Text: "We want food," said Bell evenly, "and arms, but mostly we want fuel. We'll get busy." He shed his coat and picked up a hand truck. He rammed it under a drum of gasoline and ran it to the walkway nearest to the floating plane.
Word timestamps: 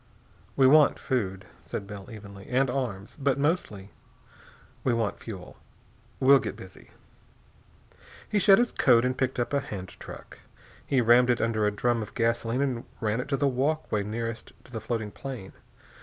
"We 0.55 0.65
want 0.65 0.97
food," 0.97 1.45
said 1.59 1.85
Bell 1.85 2.09
evenly, 2.09 2.47
"and 2.49 2.71
arms, 2.71 3.15
but 3.19 3.37
mostly 3.37 3.91
we 4.83 4.95
want 4.95 5.19
fuel. 5.19 5.57
We'll 6.19 6.39
get 6.39 6.55
busy." 6.55 6.89
He 8.27 8.39
shed 8.39 8.57
his 8.57 8.71
coat 8.71 9.05
and 9.05 9.15
picked 9.15 9.37
up 9.39 9.53
a 9.53 9.59
hand 9.59 9.89
truck. 9.99 10.39
He 10.83 11.01
rammed 11.01 11.29
it 11.29 11.39
under 11.39 11.67
a 11.67 11.71
drum 11.71 12.01
of 12.01 12.15
gasoline 12.15 12.61
and 12.63 12.83
ran 12.99 13.19
it 13.21 13.27
to 13.27 13.37
the 13.37 13.47
walkway 13.47 14.01
nearest 14.01 14.53
to 14.63 14.71
the 14.71 14.81
floating 14.81 15.11
plane. 15.11 15.53